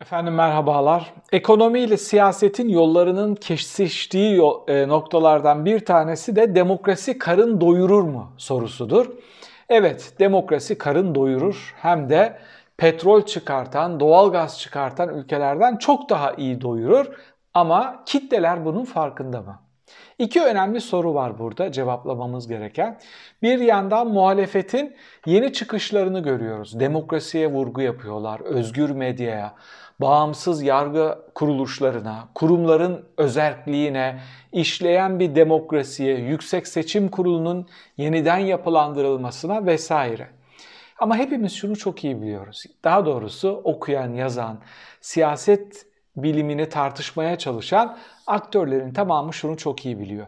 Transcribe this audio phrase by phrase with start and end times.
[0.00, 1.14] Efendim merhabalar.
[1.32, 9.06] Ekonomi ile siyasetin yollarının kesiştiği e, noktalardan bir tanesi de demokrasi karın doyurur mu sorusudur.
[9.68, 12.38] Evet, demokrasi karın doyurur hem de
[12.76, 17.06] petrol çıkartan, doğal gaz çıkartan ülkelerden çok daha iyi doyurur
[17.54, 19.65] ama kitleler bunun farkında mı?
[20.18, 22.98] İki önemli soru var burada cevaplamamız gereken.
[23.42, 24.96] Bir yandan muhalefetin
[25.26, 26.80] yeni çıkışlarını görüyoruz.
[26.80, 29.54] Demokrasiye vurgu yapıyorlar, özgür medyaya,
[30.00, 34.20] bağımsız yargı kuruluşlarına, kurumların özelliğine,
[34.52, 40.28] işleyen bir demokrasiye, yüksek seçim kurulunun yeniden yapılandırılmasına vesaire.
[40.98, 42.64] Ama hepimiz şunu çok iyi biliyoruz.
[42.84, 44.58] Daha doğrusu okuyan, yazan,
[45.00, 50.26] siyaset bilimini tartışmaya çalışan aktörlerin tamamı şunu çok iyi biliyor.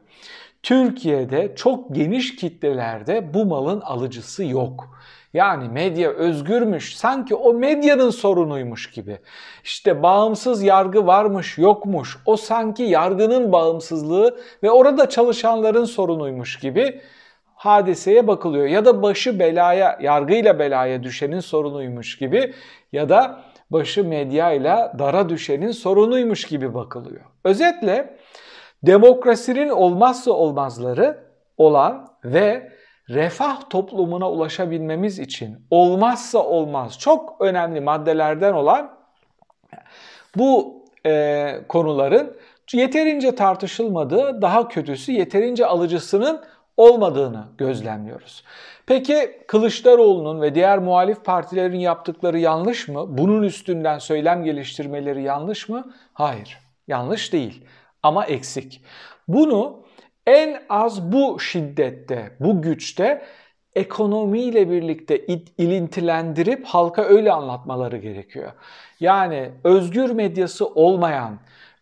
[0.63, 4.99] Türkiye'de çok geniş kitlelerde bu malın alıcısı yok.
[5.35, 9.19] Yani medya özgürmüş, sanki o medyanın sorunuymuş gibi.
[9.65, 12.19] İşte bağımsız yargı varmış, yokmuş.
[12.27, 17.01] O sanki yargının bağımsızlığı ve orada çalışanların sorunuymuş gibi
[17.55, 18.67] hadiseye bakılıyor.
[18.67, 22.55] Ya da başı belaya, yargıyla belaya düşenin sorunuymuş gibi
[22.93, 27.25] ya da başı medyayla dara düşenin sorunuymuş gibi bakılıyor.
[27.45, 28.19] Özetle
[28.83, 31.25] demokrasinin olmazsa olmazları
[31.57, 32.73] olan ve
[33.09, 38.99] refah toplumuna ulaşabilmemiz için olmazsa olmaz çok önemli maddelerden olan
[40.37, 42.37] bu e, konuların
[42.73, 46.41] yeterince tartışılmadığı, daha kötüsü yeterince alıcısının
[46.79, 48.45] olmadığını gözlemliyoruz.
[48.87, 53.19] Peki Kılıçdaroğlu'nun ve diğer muhalif partilerin yaptıkları yanlış mı?
[53.19, 55.93] Bunun üstünden söylem geliştirmeleri yanlış mı?
[56.13, 57.65] Hayır, yanlış değil
[58.03, 58.83] ama eksik.
[59.29, 59.85] Bunu
[60.27, 63.25] en az bu şiddette, bu güçte
[63.75, 65.27] ekonomiyle birlikte
[65.59, 68.53] ilintilendirip halka öyle anlatmaları gerekiyor.
[69.01, 71.39] Yani özgür medyası olmayan,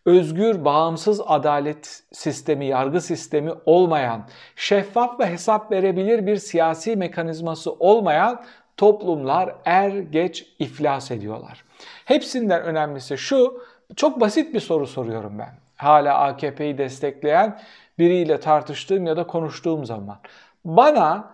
[0.07, 8.43] özgür, bağımsız adalet sistemi, yargı sistemi olmayan, şeffaf ve hesap verebilir bir siyasi mekanizması olmayan
[8.77, 11.63] toplumlar er geç iflas ediyorlar.
[12.05, 13.61] Hepsinden önemlisi şu,
[13.95, 15.53] çok basit bir soru soruyorum ben.
[15.75, 17.59] Hala AKP'yi destekleyen
[17.99, 20.17] biriyle tartıştığım ya da konuştuğum zaman.
[20.65, 21.33] Bana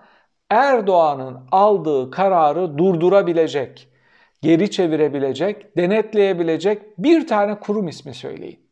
[0.49, 3.87] Erdoğan'ın aldığı kararı durdurabilecek,
[4.41, 8.62] geri çevirebilecek, denetleyebilecek bir tane kurum ismi söyleyin.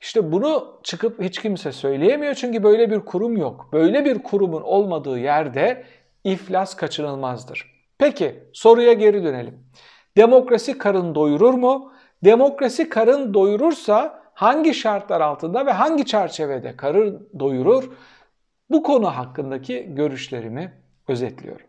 [0.00, 3.68] İşte bunu çıkıp hiç kimse söyleyemiyor çünkü böyle bir kurum yok.
[3.72, 5.84] Böyle bir kurumun olmadığı yerde
[6.24, 7.76] iflas kaçınılmazdır.
[7.98, 9.66] Peki soruya geri dönelim.
[10.16, 11.92] Demokrasi karın doyurur mu?
[12.24, 17.90] Demokrasi karın doyurursa hangi şartlar altında ve hangi çerçevede karın doyurur?
[18.70, 20.72] Bu konu hakkındaki görüşlerimi
[21.08, 21.66] özetliyorum.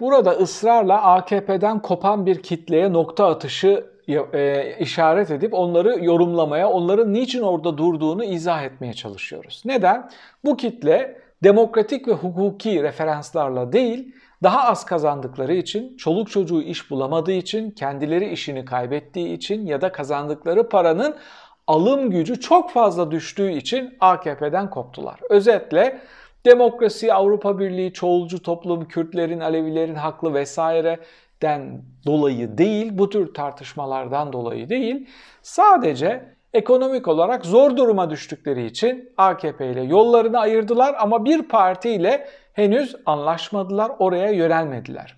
[0.00, 3.86] Burada ısrarla AKP'den kopan bir kitleye nokta atışı
[4.32, 9.62] e, işaret edip onları yorumlamaya, onların niçin orada durduğunu izah etmeye çalışıyoruz.
[9.64, 10.10] Neden?
[10.44, 17.32] Bu kitle demokratik ve hukuki referanslarla değil, daha az kazandıkları için, çoluk çocuğu iş bulamadığı
[17.32, 21.16] için, kendileri işini kaybettiği için ya da kazandıkları paranın
[21.66, 25.20] alım gücü çok fazla düştüğü için AKP'den koptular.
[25.30, 26.00] Özetle
[26.46, 34.68] Demokrasi, Avrupa Birliği, çoğulcu toplum, Kürtlerin, Alevilerin haklı vesaireden dolayı değil, bu tür tartışmalardan dolayı
[34.68, 35.08] değil,
[35.42, 42.28] sadece ekonomik olarak zor duruma düştükleri için AKP ile yollarını ayırdılar ama bir parti ile
[42.52, 45.17] henüz anlaşmadılar, oraya yönelmediler.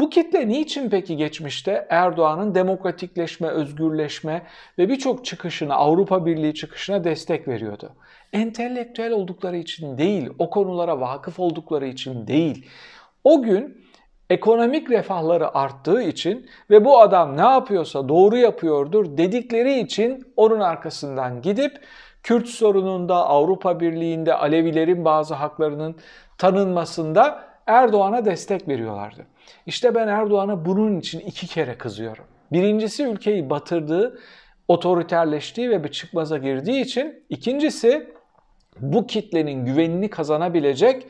[0.00, 4.42] Bu kitle niçin peki geçmişte Erdoğan'ın demokratikleşme, özgürleşme
[4.78, 7.92] ve birçok çıkışına, Avrupa Birliği çıkışına destek veriyordu?
[8.32, 12.66] entelektüel oldukları için değil, o konulara vakıf oldukları için değil.
[13.24, 13.84] O gün
[14.30, 21.42] ekonomik refahları arttığı için ve bu adam ne yapıyorsa doğru yapıyordur dedikleri için onun arkasından
[21.42, 21.80] gidip
[22.22, 25.96] Kürt sorununda, Avrupa Birliği'nde Alevilerin bazı haklarının
[26.38, 29.26] tanınmasında Erdoğan'a destek veriyorlardı.
[29.66, 32.24] İşte ben Erdoğan'a bunun için iki kere kızıyorum.
[32.52, 34.18] Birincisi ülkeyi batırdığı,
[34.68, 37.24] otoriterleştiği ve bir çıkmaza girdiği için.
[37.28, 38.12] İkincisi
[38.80, 41.06] bu kitlenin güvenini kazanabilecek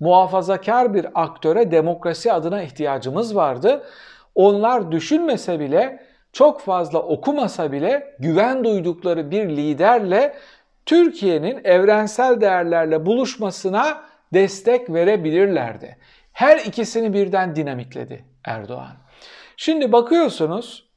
[0.00, 3.82] muhafazakar bir aktöre demokrasi adına ihtiyacımız vardı.
[4.34, 6.02] Onlar düşünmese bile,
[6.32, 10.34] çok fazla okumasa bile güven duydukları bir liderle
[10.86, 15.96] Türkiye'nin evrensel değerlerle buluşmasına destek verebilirlerdi.
[16.32, 18.96] Her ikisini birden dinamikledi Erdoğan.
[19.56, 20.88] Şimdi bakıyorsunuz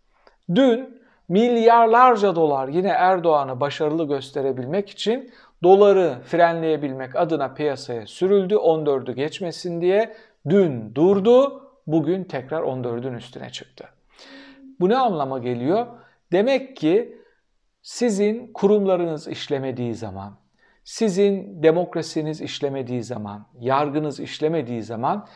[0.56, 5.32] dün milyarlarca dolar yine Erdoğan'ı başarılı gösterebilmek için
[5.64, 10.16] doları frenleyebilmek adına piyasaya sürüldü 14'ü geçmesin diye
[10.50, 13.86] Dün durdu, bugün tekrar 14'ün üstüne çıktı.
[14.80, 15.88] Bu ne anlama geliyor?
[16.32, 17.22] Demek ki
[17.82, 20.38] sizin kurumlarınız işlemediği zaman,
[20.86, 25.28] sizin demokrasiniz işlemediği zaman, yargınız işlemediği zaman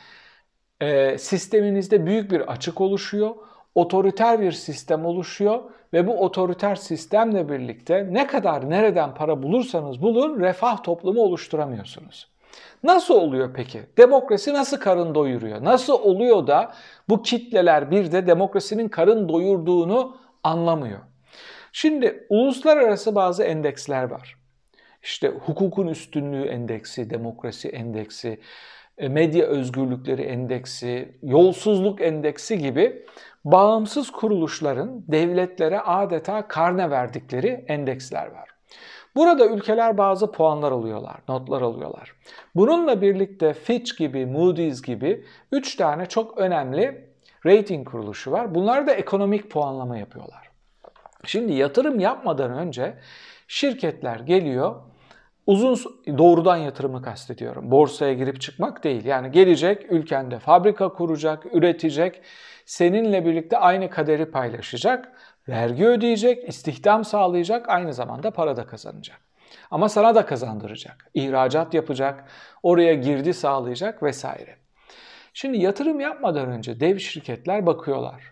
[0.81, 3.36] e, sisteminizde büyük bir açık oluşuyor,
[3.75, 5.63] otoriter bir sistem oluşuyor
[5.94, 12.28] ve bu otoriter sistemle birlikte ne kadar nereden para bulursanız bulun refah toplumu oluşturamıyorsunuz.
[12.84, 13.81] Nasıl oluyor peki?
[13.98, 15.63] Demokrasi nasıl karın doyuruyor?
[15.63, 16.74] Nasıl oluyor da
[17.10, 21.00] bu kitleler bir de demokrasinin karın doyurduğunu anlamıyor?
[21.72, 24.38] Şimdi uluslararası bazı endeksler var.
[25.04, 28.40] İşte hukukun üstünlüğü endeksi, demokrasi endeksi,
[28.98, 33.06] e, medya özgürlükleri endeksi, yolsuzluk endeksi gibi
[33.46, 38.50] bağımsız kuruluşların devletlere adeta karne verdikleri endeksler var.
[39.16, 42.16] Burada ülkeler bazı puanlar alıyorlar, notlar alıyorlar.
[42.56, 47.10] Bununla birlikte Fitch gibi, Moody's gibi 3 tane çok önemli
[47.46, 48.56] rating kuruluşu var.
[48.56, 50.50] Bunlar da ekonomik puanlama yapıyorlar.
[51.25, 52.98] Şimdi yatırım yapmadan önce
[53.50, 54.75] şirketler geliyor,
[55.48, 55.78] uzun
[56.18, 57.72] doğrudan yatırımı kastediyorum.
[57.72, 59.06] Borsaya girip çıkmak değil.
[59.06, 62.22] Yani gelecek, ülkende fabrika kuracak, üretecek,
[62.66, 65.12] seninle birlikte aynı kaderi paylaşacak
[65.50, 69.22] vergi ödeyecek, istihdam sağlayacak, aynı zamanda para da kazanacak.
[69.72, 71.12] Ama sana da kazandıracak.
[71.13, 72.24] İhracat yapacak,
[72.63, 74.56] oraya girdi sağlayacak vesaire.
[75.34, 78.24] Şimdi yatırım yapmadan önce dev şirketler bakıyorlar.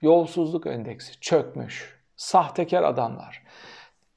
[0.00, 2.02] Yolsuzluk endeksi çökmüş.
[2.16, 3.42] Sahtekar adamlar.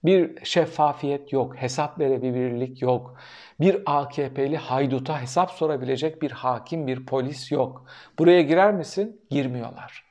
[0.05, 3.17] Bir şeffafiyet yok, hesap verebilirlik yok.
[3.59, 7.85] Bir AKP'li hayduta hesap sorabilecek bir hakim, bir polis yok.
[8.19, 9.21] Buraya girer misin?
[9.29, 10.05] Girmiyorlar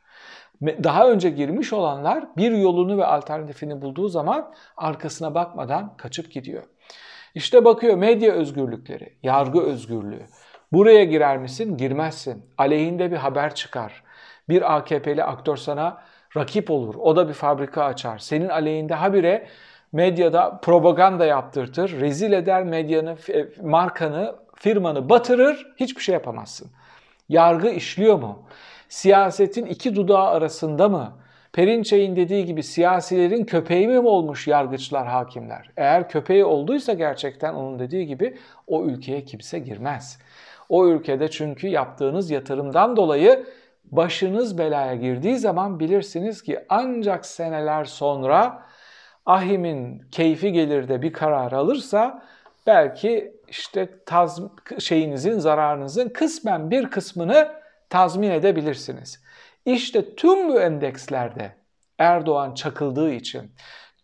[0.63, 6.65] daha önce girmiş olanlar bir yolunu ve alternatifini bulduğu zaman arkasına bakmadan kaçıp gidiyor.
[7.35, 10.27] İşte bakıyor medya özgürlükleri, yargı özgürlüğü.
[10.73, 11.77] Buraya girer misin?
[11.77, 12.47] Girmezsin.
[12.59, 14.03] Aleyhinde bir haber çıkar.
[14.49, 16.03] Bir AKP'li aktör sana
[16.37, 16.95] rakip olur.
[16.95, 18.19] O da bir fabrika açar.
[18.19, 19.47] Senin aleyhinde habire
[19.95, 22.01] medyada propaganda yaptırtır.
[22.01, 23.17] Rezil eder medyanı,
[23.63, 25.75] markanı, firmanı batırır.
[25.77, 26.71] Hiçbir şey yapamazsın.
[27.29, 28.47] Yargı işliyor mu?
[28.95, 31.13] siyasetin iki dudağı arasında mı?
[31.53, 35.71] Perinçey'in dediği gibi siyasilerin köpeği mi olmuş yargıçlar, hakimler?
[35.77, 38.37] Eğer köpeği olduysa gerçekten onun dediği gibi
[38.67, 40.19] o ülkeye kimse girmez.
[40.69, 43.47] O ülkede çünkü yaptığınız yatırımdan dolayı
[43.85, 48.63] başınız belaya girdiği zaman bilirsiniz ki ancak seneler sonra
[49.27, 52.23] ahimin keyfi gelir de bir karar alırsa
[52.67, 54.41] belki işte taz
[54.79, 57.49] şeyinizin zararınızın kısmen bir kısmını
[57.91, 59.25] tazmin edebilirsiniz.
[59.67, 61.53] İşte tüm bu endekslerde
[61.99, 63.53] Erdoğan çakıldığı için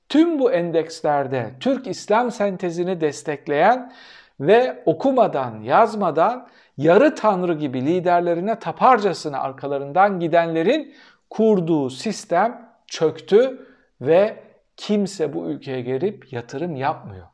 [0.08, 3.93] tüm bu endekslerde Türk İslam sentezini destekleyen
[4.40, 10.94] ve okumadan, yazmadan yarı tanrı gibi liderlerine taparcasına arkalarından gidenlerin
[11.31, 13.67] kurduğu sistem çöktü
[14.00, 14.37] ve
[14.81, 17.27] kimse bu ülkeye gelip yatırım yapmıyor.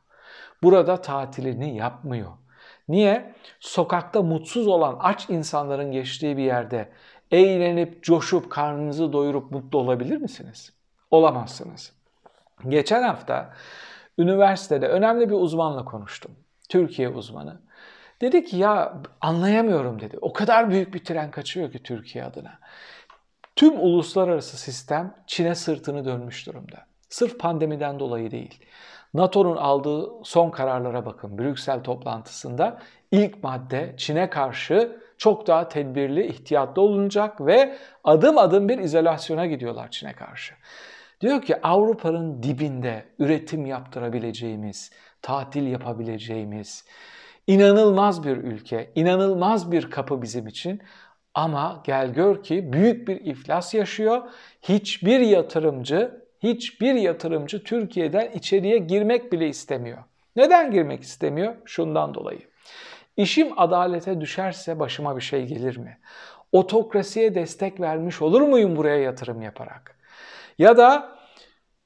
[0.63, 2.31] Burada tatilini yapmıyor.
[2.87, 3.35] Niye?
[3.59, 6.89] Sokakta mutsuz olan aç insanların geçtiği bir yerde
[7.31, 10.73] eğlenip, coşup, karnınızı doyurup mutlu olabilir misiniz?
[11.11, 11.93] Olamazsınız.
[12.67, 13.53] Geçen hafta
[14.17, 16.31] üniversitede önemli bir uzmanla konuştum.
[16.69, 17.61] Türkiye uzmanı.
[18.21, 20.17] Dedi ki ya anlayamıyorum dedi.
[20.21, 22.59] O kadar büyük bir tren kaçıyor ki Türkiye adına.
[23.55, 26.87] Tüm uluslararası sistem Çin'e sırtını dönmüş durumda.
[27.09, 28.59] Sırf pandemiden dolayı değil.
[29.13, 31.37] NATO'nun aldığı son kararlara bakın.
[31.37, 32.79] Brüksel toplantısında
[33.11, 39.91] ilk madde Çin'e karşı çok daha tedbirli, ihtiyatlı olunacak ve adım adım bir izolasyona gidiyorlar
[39.91, 40.53] Çin'e karşı.
[41.21, 46.85] Diyor ki Avrupa'nın dibinde üretim yaptırabileceğimiz, tatil yapabileceğimiz
[47.47, 50.81] inanılmaz bir ülke, inanılmaz bir kapı bizim için.
[51.33, 54.21] Ama gel gör ki büyük bir iflas yaşıyor.
[54.61, 59.97] Hiçbir yatırımcı hiçbir yatırımcı Türkiye'den içeriye girmek bile istemiyor.
[60.35, 61.55] Neden girmek istemiyor?
[61.65, 62.39] Şundan dolayı.
[63.17, 65.97] İşim adalete düşerse başıma bir şey gelir mi?
[66.51, 69.97] Otokrasiye destek vermiş olur muyum buraya yatırım yaparak?
[70.57, 71.17] Ya da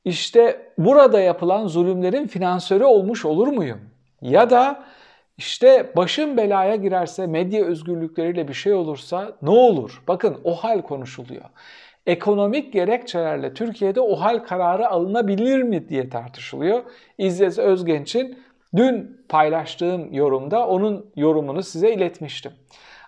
[0.05, 3.81] işte burada yapılan zulümlerin finansörü olmuş olur muyum?
[4.21, 4.85] Ya da
[5.37, 10.03] işte başım belaya girerse, medya özgürlükleriyle bir şey olursa ne olur?
[10.07, 11.45] Bakın o hal konuşuluyor
[12.05, 16.83] ekonomik gerekçelerle Türkiye'de o hal kararı alınabilir mi diye tartışılıyor.
[17.17, 18.39] İzzet Özgenç'in
[18.75, 22.51] dün paylaştığım yorumda onun yorumunu size iletmiştim.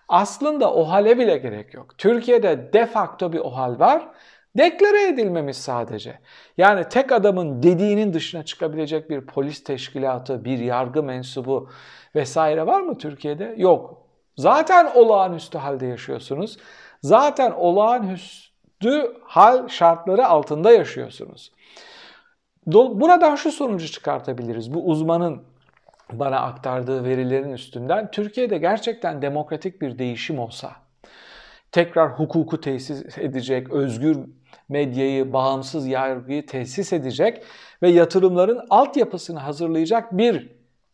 [0.10, 1.98] Aslında o bile gerek yok.
[1.98, 4.08] Türkiye'de de facto bir o hal var.
[4.58, 6.20] Deklare edilmemiş sadece.
[6.58, 11.70] Yani tek adamın dediğinin dışına çıkabilecek bir polis teşkilatı, bir yargı mensubu
[12.16, 13.56] vesaire var mı Türkiye'de?
[13.58, 14.08] Yok.
[14.38, 16.58] Zaten olağanüstü halde yaşıyorsunuz.
[17.02, 18.53] Zaten olağanüstü
[19.24, 21.52] hal şartları altında yaşıyorsunuz.
[22.66, 24.74] Buradan şu sonucu çıkartabiliriz.
[24.74, 25.44] Bu uzmanın
[26.12, 30.72] bana aktardığı verilerin üstünden Türkiye'de gerçekten demokratik bir değişim olsa,
[31.72, 34.18] tekrar hukuku tesis edecek, özgür
[34.70, 37.44] medyayı, bağımsız yargıyı tesis edecek
[37.82, 40.52] ve yatırımların altyapısını hazırlayacak bir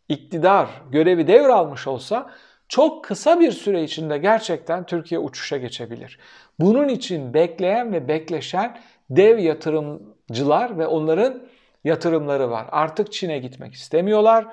[0.08, 2.30] iktidar görevi devralmış olsa
[2.70, 6.18] çok kısa bir süre içinde gerçekten Türkiye uçuşa geçebilir.
[6.60, 8.78] Bunun için bekleyen ve bekleşen
[9.10, 11.42] dev yatırımcılar ve onların
[11.84, 12.66] yatırımları var.
[12.72, 14.46] Artık Çin'e gitmek istemiyorlar.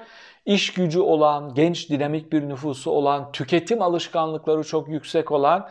[0.45, 5.69] İş gücü olan, genç dinamik bir nüfusu olan, tüketim alışkanlıkları çok yüksek olan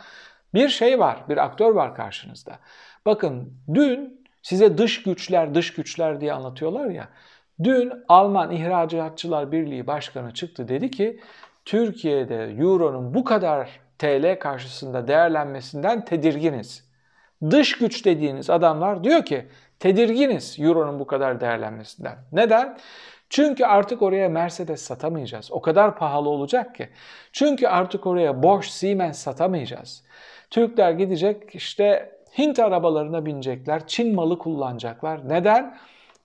[0.55, 2.59] bir şey var, bir aktör var karşınızda.
[3.07, 7.09] Bakın dün size dış güçler, dış güçler diye anlatıyorlar ya.
[7.65, 11.21] Dün Alman İhracatçılar Birliği Başkanı çıktı dedi ki
[11.67, 16.87] Türkiye'de Euro'nun bu kadar TL karşısında değerlenmesinden tedirginiz.
[17.51, 19.47] Dış güç dediğiniz adamlar diyor ki
[19.79, 22.17] tedirginiz Euro'nun bu kadar değerlenmesinden.
[22.33, 22.79] Neden?
[23.31, 25.53] Çünkü artık oraya Mercedes satamayacağız.
[25.53, 26.89] O kadar pahalı olacak ki.
[27.33, 30.05] Çünkü artık oraya Bosch, Siemens satamayacağız.
[30.51, 35.29] Türkler gidecek işte Hint arabalarına binecekler, Çin malı kullanacaklar.
[35.29, 35.77] Neden?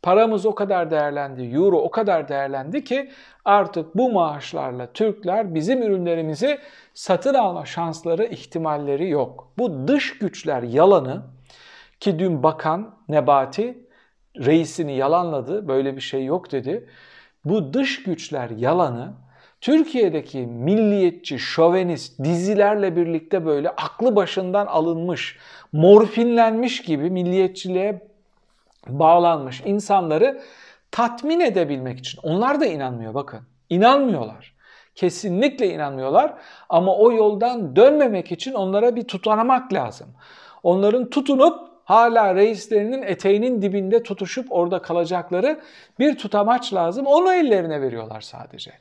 [0.01, 3.11] Paramız o kadar değerlendi, euro o kadar değerlendi ki
[3.45, 6.59] artık bu maaşlarla Türkler bizim ürünlerimizi
[6.93, 9.51] satın alma şansları, ihtimalleri yok.
[9.57, 11.21] Bu dış güçler yalanı
[11.99, 13.87] ki dün bakan Nebati
[14.37, 16.89] reisini yalanladı, böyle bir şey yok dedi.
[17.45, 19.13] Bu dış güçler yalanı
[19.61, 25.37] Türkiye'deki milliyetçi, şovenist dizilerle birlikte böyle aklı başından alınmış,
[25.73, 28.10] morfinlenmiş gibi milliyetçiliğe
[28.87, 30.41] bağlanmış insanları
[30.91, 32.19] tatmin edebilmek için.
[32.23, 33.41] Onlar da inanmıyor bakın.
[33.69, 34.55] İnanmıyorlar.
[34.95, 36.33] Kesinlikle inanmıyorlar
[36.69, 40.07] ama o yoldan dönmemek için onlara bir tutanamak lazım.
[40.63, 45.59] Onların tutunup hala reislerinin eteğinin dibinde tutuşup orada kalacakları
[45.99, 47.05] bir tutamaç lazım.
[47.05, 48.71] Onu ellerine veriyorlar sadece.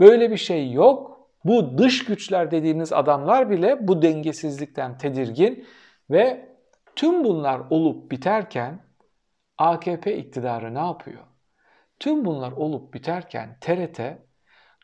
[0.00, 1.20] Böyle bir şey yok.
[1.44, 5.66] Bu dış güçler dediğimiz adamlar bile bu dengesizlikten tedirgin
[6.10, 6.48] ve
[6.96, 8.78] tüm bunlar olup biterken
[9.58, 11.22] AKP iktidarı ne yapıyor?
[12.00, 14.00] Tüm bunlar olup biterken TRT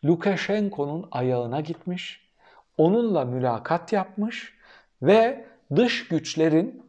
[0.05, 2.31] Lukashenko'nun ayağına gitmiş,
[2.79, 4.55] onunla mülakat yapmış
[5.03, 5.45] ve
[5.77, 6.83] dış güçlerin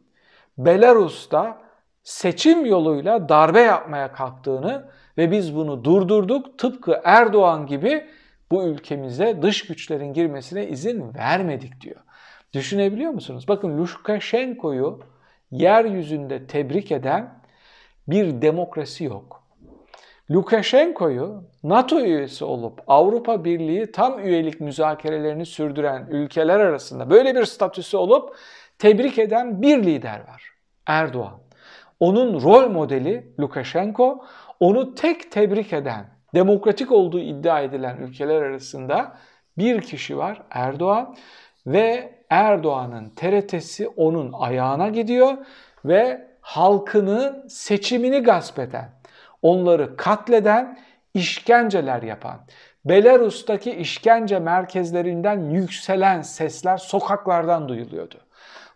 [0.57, 1.61] Belarus'ta
[2.03, 6.57] seçim yoluyla darbe yapmaya kalktığını ve biz bunu durdurduk.
[6.57, 8.07] Tıpkı Erdoğan gibi
[8.51, 12.01] bu ülkemize dış güçlerin girmesine izin vermedik diyor.
[12.53, 13.45] Düşünebiliyor musunuz?
[13.47, 15.00] Bakın Lukashenko'yu
[15.51, 17.40] yeryüzünde tebrik eden
[18.08, 19.43] bir demokrasi yok.
[20.31, 27.98] Lukashenko'yu NATO üyesi olup Avrupa Birliği tam üyelik müzakerelerini sürdüren ülkeler arasında böyle bir statüsü
[27.98, 28.36] olup
[28.79, 30.51] tebrik eden bir lider var.
[30.88, 31.39] Erdoğan.
[32.00, 34.25] Onun rol modeli Lukashenko,
[34.60, 36.05] onu tek tebrik eden,
[36.36, 39.17] demokratik olduğu iddia edilen ülkeler arasında
[39.58, 41.15] bir kişi var Erdoğan
[41.67, 45.38] ve Erdoğan'ın TRT'si onun ayağına gidiyor
[45.86, 48.89] ve halkının seçimini gasp eden,
[49.41, 50.79] onları katleden,
[51.13, 52.45] işkenceler yapan,
[52.86, 58.15] Belarus'taki işkence merkezlerinden yükselen sesler sokaklardan duyuluyordu.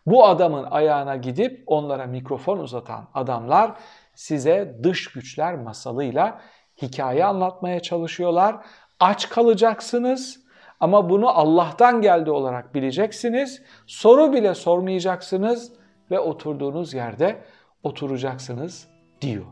[0.05, 3.71] Bu adamın ayağına gidip onlara mikrofon uzatan adamlar
[4.15, 6.41] size dış güçler masalıyla
[6.81, 8.55] hikaye anlatmaya çalışıyorlar.
[8.99, 10.45] Aç kalacaksınız
[10.79, 13.61] ama bunu Allah'tan geldi olarak bileceksiniz.
[13.87, 15.73] Soru bile sormayacaksınız
[16.11, 17.41] ve oturduğunuz yerde
[17.85, 18.87] oturacaksınız
[19.21, 19.45] diyor.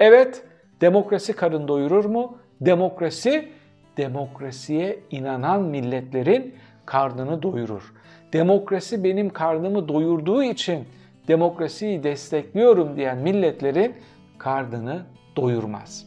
[0.00, 0.44] Evet,
[0.80, 2.38] demokrasi karın doyurur mu?
[2.60, 3.48] Demokrasi,
[3.96, 6.54] demokrasiye inanan milletlerin
[6.86, 7.92] karnını doyurur.
[8.32, 10.84] Demokrasi benim karnımı doyurduğu için
[11.28, 13.94] demokrasiyi destekliyorum diyen milletlerin
[14.38, 15.02] karnını
[15.36, 16.06] doyurmaz.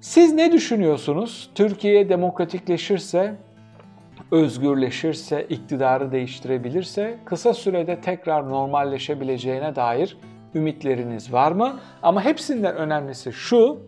[0.00, 1.50] Siz ne düşünüyorsunuz?
[1.54, 3.34] Türkiye demokratikleşirse,
[4.30, 10.16] özgürleşirse, iktidarı değiştirebilirse kısa sürede tekrar normalleşebileceğine dair
[10.54, 11.80] ümitleriniz var mı?
[12.02, 13.78] Ama hepsinden önemlisi şu,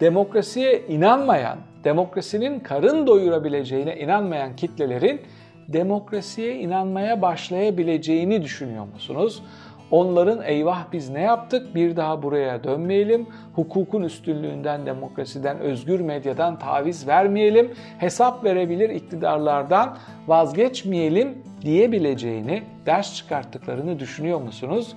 [0.00, 5.20] demokrasiye inanmayan, demokrasinin karın doyurabileceğine inanmayan kitlelerin
[5.68, 9.42] demokrasiye inanmaya başlayabileceğini düşünüyor musunuz?
[9.90, 17.06] Onların eyvah biz ne yaptık bir daha buraya dönmeyelim, hukukun üstünlüğünden, demokrasiden, özgür medyadan taviz
[17.06, 24.94] vermeyelim, hesap verebilir iktidarlardan vazgeçmeyelim diyebileceğini, ders çıkarttıklarını düşünüyor musunuz?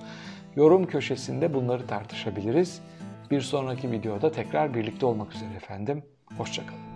[0.56, 2.80] Yorum köşesinde bunları tartışabiliriz.
[3.30, 6.02] Bir sonraki videoda tekrar birlikte olmak üzere efendim.
[6.38, 6.93] Hoşçakalın.